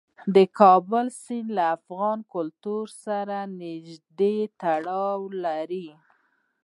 [0.35, 5.89] د کابل سیند له افغان کلتور سره نږدې تړاو لري.